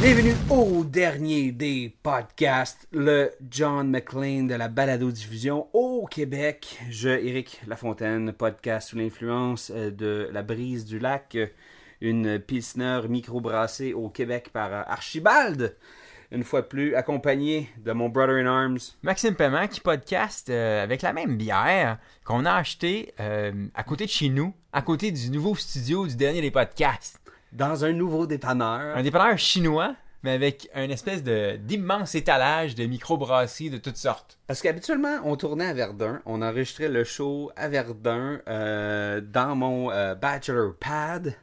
Bienvenue 0.00 0.34
au 0.48 0.84
dernier 0.84 1.52
des 1.52 1.94
podcasts, 2.02 2.88
le 2.92 3.30
John 3.50 3.90
McLean 3.90 4.44
de 4.44 4.54
la 4.54 4.68
balado-diffusion 4.68 5.68
au 5.72 6.06
Québec. 6.06 6.80
Je, 6.90 7.08
Éric 7.08 7.60
Lafontaine, 7.66 8.32
podcast 8.32 8.90
sous 8.90 8.96
l'influence 8.96 9.70
euh, 9.74 9.90
de 9.90 10.28
la 10.32 10.42
brise 10.42 10.84
du 10.84 10.98
lac, 10.98 11.36
une 12.00 12.38
pilsner 12.38 13.00
microbrassée 13.08 13.92
au 13.92 14.08
Québec 14.08 14.50
par 14.52 14.72
euh, 14.72 14.82
Archibald. 14.86 15.76
Une 16.32 16.44
fois 16.44 16.62
de 16.62 16.66
plus, 16.66 16.94
accompagné 16.94 17.68
de 17.78 17.90
mon 17.90 18.08
brother 18.08 18.36
in 18.36 18.46
arms. 18.46 18.78
Maxime 19.02 19.34
Paiement 19.34 19.66
qui 19.66 19.80
podcast 19.80 20.48
euh, 20.48 20.80
avec 20.80 21.02
la 21.02 21.12
même 21.12 21.36
bière 21.36 21.98
qu'on 22.24 22.44
a 22.44 22.52
acheté 22.52 23.12
euh, 23.18 23.66
à 23.74 23.82
côté 23.82 24.04
de 24.04 24.10
chez 24.10 24.28
nous, 24.28 24.54
à 24.72 24.80
côté 24.80 25.10
du 25.10 25.28
nouveau 25.30 25.56
studio 25.56 26.06
du 26.06 26.14
dernier 26.14 26.40
des 26.40 26.52
podcasts. 26.52 27.20
Dans 27.50 27.84
un 27.84 27.92
nouveau 27.92 28.28
dépanneur. 28.28 28.96
Un 28.96 29.02
dépanneur 29.02 29.36
chinois, 29.38 29.96
mais 30.22 30.30
avec 30.30 30.70
un 30.72 30.88
espèce 30.88 31.24
de 31.24 31.56
d'immense 31.56 32.14
étalage 32.14 32.76
de 32.76 32.86
microbrasseries 32.86 33.70
de 33.70 33.78
toutes 33.78 33.96
sortes. 33.96 34.38
Parce 34.46 34.62
qu'habituellement, 34.62 35.18
on 35.24 35.34
tournait 35.34 35.66
à 35.66 35.74
Verdun. 35.74 36.22
On 36.26 36.42
enregistrait 36.42 36.88
le 36.88 37.02
show 37.02 37.50
à 37.56 37.68
Verdun 37.68 38.40
euh, 38.46 39.20
dans 39.20 39.56
mon 39.56 39.88
bachelor 40.14 40.76
pad. 40.78 41.34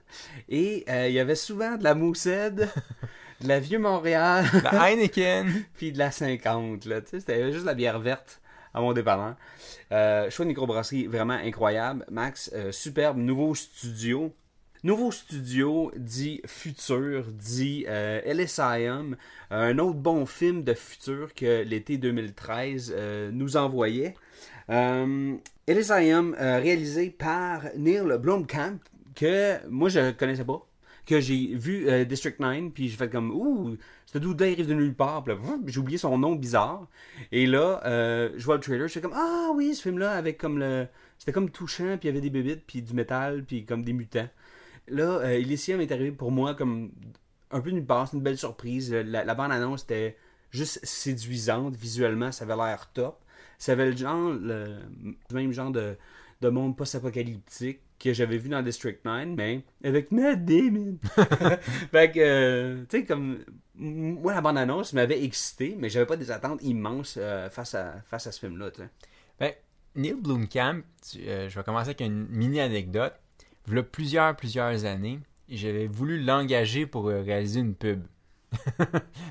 Et 0.48 0.86
il 0.88 1.12
y 1.12 1.20
avait 1.20 1.36
souvent 1.36 1.76
de 1.76 1.84
la 1.84 1.94
moussette, 1.94 2.70
de 3.42 3.48
la 3.48 3.60
Vieux 3.60 3.80
Montréal, 3.80 4.46
La 4.64 4.92
Heineken. 4.92 5.66
puis 5.78 5.92
de 5.92 5.98
la 5.98 6.12
50. 6.12 6.86
Là. 6.86 7.02
Tu 7.02 7.10
sais, 7.10 7.20
C'était 7.20 7.52
juste 7.52 7.66
la 7.66 7.74
bière 7.74 8.00
verte 8.00 8.42
à 8.74 8.82
mon 8.82 8.94
dépanneur. 8.94 9.36
Euh, 9.92 10.30
choix 10.30 10.46
de 10.46 10.50
microbrasserie 10.50 11.08
vraiment 11.08 11.34
incroyable. 11.34 12.06
Max, 12.10 12.52
euh, 12.54 12.72
superbe 12.72 13.18
nouveau 13.18 13.56
studio. 13.56 14.34
Nouveau 14.84 15.12
studio 15.12 15.92
dit 15.96 16.42
futur, 16.46 17.26
dit 17.32 17.86
euh, 17.88 18.22
LSIM, 18.32 19.18
un 19.50 19.80
autre 19.80 19.98
bon 19.98 20.28
film 20.28 20.64
de 20.64 20.76
futur 20.76 21.34
que 21.34 21.64
l'été 21.64 21.98
2013 21.98 22.94
euh, 22.96 23.32
nous 23.34 23.58
envoyait. 23.58 24.14
LSIM, 24.70 26.36
réalisé 26.38 27.10
par 27.10 27.64
Neil 27.76 28.18
Blomkamp, 28.20 28.78
que 29.16 29.66
moi 29.68 29.90
je 29.90 30.12
connaissais 30.12 30.46
pas, 30.46 30.67
que 31.08 31.22
j'ai 31.22 31.56
vu 31.56 31.90
euh, 31.90 32.04
District 32.04 32.40
9, 32.40 32.72
puis 32.74 32.90
j'ai 32.90 32.98
fait 32.98 33.10
comme 33.10 33.32
ouh, 33.32 33.78
ce 34.06 34.18
dude-là 34.18 34.48
arrive 34.48 34.68
de 34.68 34.74
nulle 34.74 34.94
part, 34.94 35.24
j'ai 35.66 35.80
oublié 35.80 35.98
son 35.98 36.18
nom 36.18 36.36
bizarre. 36.36 36.86
Et 37.32 37.48
là, 37.48 37.82
euh, 37.86 38.30
je 38.36 38.46
vois 38.46 38.56
le 38.56 38.62
trailer, 38.62 38.88
je 38.88 38.94
fais 38.94 39.02
comme 39.02 39.16
ah 39.16 39.50
oui, 39.56 39.74
ce 39.74 39.82
film-là 39.82 40.12
avec 40.12 40.38
comme 40.38 40.60
le, 40.60 40.86
c'était 41.18 41.32
comme 41.32 41.50
touchant, 41.50 41.98
puis 41.98 42.04
il 42.04 42.06
y 42.08 42.10
avait 42.10 42.22
des 42.22 42.30
bébites, 42.30 42.64
puis 42.68 42.82
du 42.82 42.94
métal, 42.94 43.46
puis 43.46 43.66
comme 43.66 43.84
des 43.84 43.94
mutants. 43.94 44.28
Là, 44.90 45.20
euh, 45.22 45.30
Elysium 45.30 45.80
est 45.80 45.92
arrivé 45.92 46.12
pour 46.12 46.32
moi 46.32 46.56
comme 46.56 46.92
un 47.52 47.62
peu 47.62 47.72
nulle 47.72 47.86
part, 47.86 48.10
c'est 48.10 48.18
une 48.18 48.24
belle 48.24 48.38
surprise. 48.38 48.94
La, 48.94 49.24
la 49.24 49.34
bande-annonce 49.34 49.84
était 49.84 50.18
juste 50.52 50.86
séduisante, 50.86 51.76
visuellement, 51.78 52.34
ça 52.34 52.44
avait 52.44 52.58
l'air 52.58 52.92
top. 52.94 53.24
Ça 53.60 53.72
avait 53.72 53.90
le 53.90 53.96
genre, 53.96 54.34
le, 54.34 54.78
même 55.32 55.54
genre 55.54 55.72
de 55.72 56.50
monde 56.50 56.76
post-apocalyptique 56.76 57.80
que 58.00 58.14
j'avais 58.14 58.38
vu 58.38 58.50
dans 58.50 58.62
District 58.62 59.04
9, 59.04 59.30
mais 59.36 59.64
avec 59.84 60.12
Matt 60.12 60.46
Damon. 60.46 60.98
fait 61.92 62.12
que, 62.12 62.20
euh, 62.20 62.86
tu 62.90 63.00
sais, 63.00 63.06
comme, 63.06 63.44
moi, 63.76 64.34
la 64.34 64.42
bande-annonce 64.42 64.94
m'avait 64.94 65.24
excité, 65.24 65.76
mais 65.78 65.90
j'avais 65.90 66.06
pas 66.06 66.18
des 66.18 66.32
attentes 66.32 66.62
immenses 66.64 67.18
euh, 67.20 67.50
face, 67.50 67.76
à, 67.76 68.02
face 68.10 68.28
à 68.28 68.32
ce 68.32 68.40
film-là, 68.40 68.72
tu 68.72 68.82
sais. 68.82 68.90
Ben, 69.40 69.52
Neil 69.96 70.14
Blomkamp, 70.14 70.82
euh, 71.18 71.50
je 71.50 71.56
vais 71.58 71.64
commencer 71.64 71.90
avec 71.90 72.02
une 72.02 72.28
mini 72.28 72.60
anecdote. 72.60 73.14
Il 73.68 73.76
y 73.76 73.80
a 73.80 73.84
plusieurs, 73.84 74.36
plusieurs 74.36 74.86
années, 74.86 75.20
j'avais 75.50 75.88
voulu 75.88 76.24
l'engager 76.24 76.86
pour 76.86 77.08
réaliser 77.08 77.60
une 77.60 77.76
pub. 77.76 78.04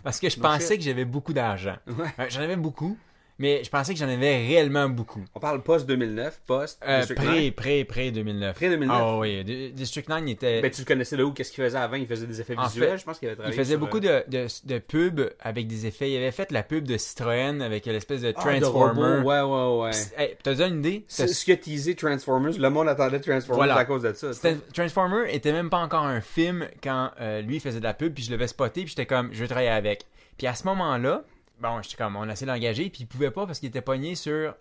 Parce 0.04 0.20
que 0.20 0.28
je 0.28 0.38
pensais 0.38 0.76
que 0.76 0.82
j'avais 0.82 1.06
beaucoup 1.06 1.32
d'argent. 1.32 1.76
Ouais. 1.86 2.28
J'en 2.28 2.42
avais 2.42 2.56
beaucoup, 2.56 2.98
mais 3.38 3.62
je 3.64 3.70
pensais 3.70 3.92
que 3.92 3.98
j'en 4.00 4.08
avais 4.08 4.36
réellement 4.46 4.88
beaucoup. 4.88 5.22
On 5.34 5.40
parle 5.40 5.62
post-2009, 5.62 6.32
post 6.46 6.82
Euh, 6.86 7.04
pré, 7.14 7.46
9. 7.46 7.50
pré, 7.54 7.84
pré 7.84 8.10
2009. 8.10 8.56
Pré 8.56 8.68
2009? 8.70 8.96
Ah 8.98 9.18
oui, 9.18 9.72
District 9.72 10.08
9 10.08 10.26
était. 10.28 10.60
Ben, 10.62 10.70
tu 10.70 10.80
le 10.82 10.86
connaissais 10.86 11.16
de 11.16 11.22
où? 11.22 11.32
Qu'est-ce 11.32 11.52
qu'il 11.52 11.62
faisait 11.64 11.78
avant? 11.78 11.96
Il 11.96 12.06
faisait 12.06 12.26
des 12.26 12.40
effets 12.40 12.56
En 12.56 12.66
visuels, 12.66 12.90
fait, 12.92 12.98
je 12.98 13.04
pense 13.04 13.18
qu'il 13.18 13.28
avait 13.28 13.34
il 13.34 13.38
travaillé 13.38 13.56
faisait 13.58 13.70
sur, 13.74 13.80
beaucoup 13.80 13.98
euh, 13.98 14.22
de, 14.28 14.44
de, 14.44 14.74
de 14.74 14.78
pubs 14.78 15.30
avec 15.40 15.66
des 15.66 15.86
effets. 15.86 16.10
Il 16.10 16.16
avait 16.16 16.30
fait 16.32 16.50
la 16.52 16.62
pub 16.62 16.84
de 16.84 16.96
Citroën 16.96 17.60
avec 17.62 17.86
l'espèce 17.86 18.22
de 18.22 18.28
ah, 18.36 18.54
de 18.54 18.60
Transformer. 18.60 19.22
Ouais, 19.24 19.40
ouais, 19.42 19.80
ouais. 19.82 19.90
Hey, 20.16 20.36
T'as 20.42 20.52
déjà 20.52 20.66
une 20.68 20.78
idée? 20.78 21.04
C'est 21.08 21.26
ce 21.28 21.44
qui 21.44 21.52
a 21.52 21.56
teasé 21.56 21.94
Transformers. 21.94 22.58
Le 22.58 22.70
monde 22.70 22.88
attendait 22.88 23.20
Transformers 23.20 23.56
Voilà. 23.56 23.76
à 23.76 23.84
cause 23.84 24.02
de 24.02 24.12
ça. 24.12 24.32
C'était- 24.32 24.56
Transformer 24.74 25.34
était 25.34 25.52
même 25.52 25.70
pas 25.70 25.78
encore 25.78 26.04
un 26.04 26.20
film 26.20 26.66
quand 26.82 27.10
euh, 27.20 27.40
lui 27.42 27.60
faisait 27.60 27.78
de 27.80 27.84
la 27.84 27.94
pub, 27.94 28.14
puis 28.14 28.24
je 28.24 28.30
l'avais 28.30 28.46
spoté, 28.46 28.80
puis 28.82 28.88
j'étais 28.90 29.06
comme, 29.06 29.28
je 29.32 29.40
veux 29.40 29.48
travailler 29.48 29.68
avec. 29.70 30.06
Puis 30.38 30.46
à 30.46 30.54
ce 30.54 30.64
moment-là, 30.64 31.24
bon, 31.60 31.80
j'étais 31.82 31.96
comme, 31.96 32.16
on 32.16 32.28
a 32.28 32.32
essayé 32.32 32.46
de 32.46 32.52
l'engager, 32.52 32.90
puis 32.90 33.02
il 33.02 33.06
pouvait 33.06 33.30
pas 33.30 33.46
parce 33.46 33.58
qu'il 33.60 33.68
était 33.68 33.80
pogné 33.82 34.14
sur 34.14 34.54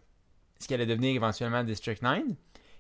ce 0.60 0.68
qui 0.68 0.74
allait 0.74 0.86
devenir 0.86 1.16
éventuellement 1.16 1.64
District 1.64 2.02
9. 2.02 2.22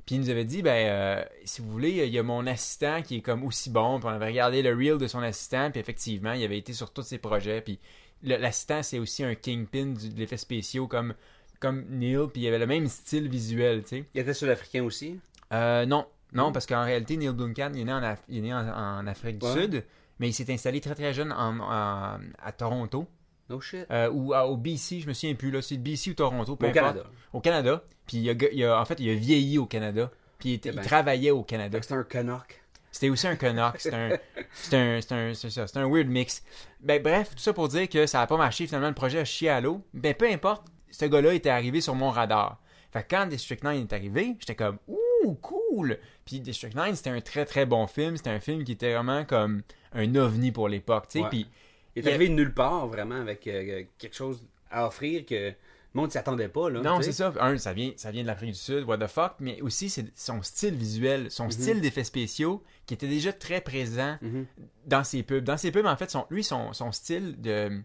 Puis 0.05 0.15
il 0.15 0.21
nous 0.21 0.29
avait 0.29 0.45
dit, 0.45 0.61
ben, 0.61 0.87
euh, 0.87 1.25
si 1.45 1.61
vous 1.61 1.71
voulez, 1.71 2.05
il 2.05 2.13
y 2.13 2.19
a 2.19 2.23
mon 2.23 2.45
assistant 2.45 3.01
qui 3.01 3.17
est 3.17 3.21
comme 3.21 3.43
aussi 3.43 3.69
bon, 3.71 3.99
puis 3.99 4.07
on 4.07 4.11
avait 4.13 4.27
regardé 4.27 4.61
le 4.61 4.69
reel 4.75 4.97
de 4.99 5.07
son 5.07 5.19
assistant, 5.19 5.71
puis 5.71 5.79
effectivement, 5.79 6.33
il 6.33 6.43
avait 6.43 6.59
été 6.59 6.73
sur 6.73 6.93
tous 6.93 7.01
ses 7.01 7.17
projets, 7.17 7.61
puis 7.61 7.79
l'assistant, 8.21 8.83
c'est 8.83 8.99
aussi 8.99 9.23
un 9.23 9.33
kingpin 9.35 9.87
du- 9.87 10.09
de 10.09 10.19
l'effet 10.19 10.37
spéciaux 10.37 10.87
comme, 10.87 11.15
comme 11.59 11.85
Neil, 11.89 12.27
puis 12.31 12.43
il 12.43 12.47
avait 12.47 12.59
le 12.59 12.67
même 12.67 12.87
style 12.87 13.27
visuel, 13.27 13.81
tu 13.81 13.89
sais. 13.89 14.05
Il 14.13 14.21
était 14.21 14.33
sud-africain 14.35 14.83
aussi? 14.83 15.19
Euh, 15.51 15.87
non, 15.87 16.05
non, 16.33 16.51
parce 16.51 16.67
qu'en 16.67 16.83
réalité, 16.83 17.17
Neil 17.17 17.33
Duncan, 17.33 17.71
il 17.73 17.81
est 17.81 17.85
né 17.85 17.93
en, 17.93 18.01
Af- 18.03 18.19
il 18.29 18.37
est 18.37 18.41
né 18.41 18.53
en, 18.53 18.59
en 18.67 19.07
Afrique 19.07 19.39
du. 19.39 19.47
Sud, 19.59 19.83
mais 20.19 20.29
il 20.29 20.33
s'est 20.33 20.53
installé 20.53 20.81
très 20.81 20.93
très 20.95 21.13
jeune 21.15 21.31
en- 21.31 21.59
à 21.61 22.51
Toronto, 22.55 23.07
No 23.49 23.59
shit. 23.61 23.85
euh, 23.91 24.09
ou 24.11 24.33
à- 24.33 24.47
au 24.47 24.57
BC, 24.57 24.99
je 25.01 25.07
me 25.07 25.13
souviens 25.13 25.35
plus, 25.35 25.51
là, 25.51 25.61
c'est 25.61 25.77
BC 25.77 26.11
ou 26.11 26.13
Toronto, 26.15 26.55
peu 26.55 26.65
Au 26.65 26.69
importe. 26.69 26.85
Canada. 26.85 27.03
Au 27.33 27.39
Canada. 27.41 27.83
Puis 28.07 28.17
il 28.17 28.29
a, 28.29 28.33
il 28.51 28.63
a- 28.63 28.79
en 28.81 28.85
fait, 28.85 28.99
il 28.99 29.09
a 29.09 29.13
vieilli 29.15 29.57
au 29.57 29.65
Canada. 29.65 30.09
Puis 30.39 30.49
il, 30.49 30.53
était- 30.55 30.69
Eh 30.69 30.73
ben. 30.73 30.81
il 30.81 30.85
travaillait 30.85 31.31
au 31.31 31.43
Canada. 31.43 31.79
C'était 31.81 31.93
un 31.95 32.03
Canuck. 32.03 32.61
C'était 32.91 33.09
aussi 33.09 33.27
un 33.27 33.35
Canuck. 33.35 33.79
C'était 33.79 33.95
un, 33.95 34.09
un, 34.73 34.99
un, 35.29 35.33
c'est 35.33 35.49
ça, 35.49 35.67
c'était 35.67 35.79
un 35.79 35.89
weird 35.89 36.07
mix. 36.07 36.43
Ben, 36.79 37.01
bref, 37.01 37.31
tout 37.35 37.39
ça 37.41 37.53
pour 37.53 37.67
dire 37.67 37.87
que 37.89 38.05
ça 38.05 38.19
n'a 38.19 38.27
pas 38.27 38.37
marché. 38.37 38.67
Finalement, 38.67 38.87
le 38.87 38.93
projet 38.93 39.19
a 39.19 39.25
chié 39.25 39.49
à 39.49 39.59
l'eau. 39.61 39.81
Ben, 39.93 40.13
peu 40.13 40.27
importe, 40.29 40.65
ce 40.91 41.05
gars-là 41.05 41.33
était 41.33 41.49
arrivé 41.49 41.81
sur 41.81 41.93
mon 41.95 42.09
radar. 42.09 42.59
Fait 42.93 43.03
que 43.03 43.07
quand 43.15 43.25
District 43.25 43.63
9 43.63 43.75
est 43.81 43.93
arrivé, 43.93 44.35
j'étais 44.39 44.55
comme, 44.55 44.77
ouh, 44.87 45.33
cool! 45.41 45.97
Puis 46.23 46.39
District 46.39 46.73
9, 46.73 46.95
c'était 46.95 47.09
un 47.09 47.19
très 47.19 47.43
très 47.45 47.65
bon 47.65 47.85
film. 47.87 48.15
C'était 48.15 48.29
un 48.29 48.39
film 48.39 48.63
qui 48.63 48.71
était 48.71 48.93
vraiment 48.93 49.25
comme 49.25 49.61
un 49.91 50.15
ovni 50.15 50.51
pour 50.53 50.69
l'époque, 50.69 51.07
tu 51.09 51.19
sais. 51.19 51.23
Ouais. 51.23 51.29
Puis 51.29 51.47
Il 51.95 52.05
est 52.05 52.09
arrivé 52.09 52.29
de 52.29 52.33
nulle 52.33 52.53
part, 52.53 52.87
vraiment, 52.87 53.15
avec 53.15 53.45
euh, 53.47 53.83
quelque 53.97 54.15
chose 54.15 54.45
à 54.69 54.85
offrir 54.87 55.25
que 55.25 55.49
le 55.49 55.53
monde 55.93 56.11
s'y 56.11 56.17
attendait 56.17 56.49
pas. 56.49 56.69
Là, 56.69 56.81
Non, 56.81 57.01
c'est 57.01 57.13
ça. 57.13 57.33
Un, 57.39 57.57
ça 57.57 57.71
vient, 57.73 57.91
ça 57.95 58.11
vient 58.11 58.21
de 58.23 58.27
l'Afrique 58.27 58.51
du 58.51 58.57
Sud, 58.59 58.83
what 58.83 58.97
the 58.97 59.07
fuck, 59.07 59.35
mais 59.39 59.61
aussi 59.61 59.89
c'est 59.89 60.05
son 60.15 60.41
style 60.43 60.75
visuel, 60.75 61.23
Mhm. 61.23 61.29
son 61.29 61.49
style 61.49 61.79
d'effets 61.81 62.03
spéciaux 62.03 62.61
qui 62.85 62.93
était 62.93 63.07
déjà 63.07 63.31
très 63.31 63.61
présent 63.61 64.17
Mhm. 64.21 64.45
dans 64.87 65.03
ses 65.05 65.23
pubs. 65.23 65.43
Dans 65.43 65.57
ses 65.57 65.71
pubs, 65.71 65.85
en 65.85 65.95
fait, 65.95 66.11
son, 66.11 66.25
lui, 66.29 66.43
son, 66.43 66.73
son 66.73 66.91
style 66.91 67.39
de, 67.41 67.81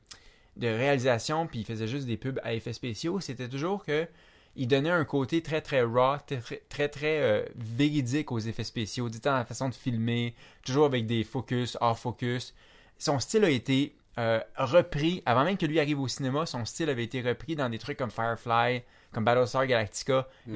de 0.57 0.67
réalisation, 0.67 1.47
puis 1.47 1.61
il 1.61 1.65
faisait 1.65 1.87
juste 1.87 2.07
des 2.07 2.17
pubs 2.17 2.41
à 2.43 2.53
effets 2.55 2.73
spéciaux, 2.73 3.21
c'était 3.21 3.49
toujours 3.49 3.85
que 3.85 4.09
il 4.57 4.67
donnait 4.67 4.91
un 4.91 5.05
côté 5.05 5.41
très 5.43 5.61
très 5.61 5.83
raw, 5.83 6.17
très 6.69 6.89
très 6.89 7.21
euh, 7.23 7.45
véridique 7.55 8.33
aux 8.33 8.41
effets 8.41 8.65
spéciaux, 8.65 9.09
dit 9.09 9.21
dans 9.21 9.35
la 9.37 9.45
façon 9.45 9.69
de 9.69 9.75
filmer, 9.75 10.35
toujours 10.67 10.87
avec 10.87 11.07
des 11.07 11.23
focus, 11.23 11.79
hors 11.81 11.97
focus. 11.97 12.53
Son 12.99 13.21
style 13.21 13.45
a 13.45 13.51
été 13.51 13.95
euh, 14.19 14.41
repris, 14.57 15.23
avant 15.25 15.45
même 15.45 15.57
que 15.57 15.67
lui 15.67 15.81
arrive 15.81 16.01
au 16.01 16.09
cinéma, 16.09 16.47
son 16.47 16.65
style 16.65 16.91
avait 16.91 17.05
été 17.05 17.23
repris 17.23 17.57
dans 17.57 17.69
des 17.69 17.79
trucs 17.79 17.97
comme 17.97 18.11
Firefly, 18.11 18.83
comme 19.13 19.25
Battlestar 19.25 19.67
Galactica. 19.67 20.29
Les 20.47 20.55